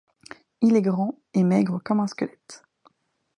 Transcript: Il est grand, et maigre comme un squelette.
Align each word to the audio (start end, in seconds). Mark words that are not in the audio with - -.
Il 0.63 0.75
est 0.75 0.81
grand, 0.81 1.19
et 1.35 1.43
maigre 1.43 1.77
comme 1.83 1.99
un 1.99 2.07
squelette. 2.07 2.63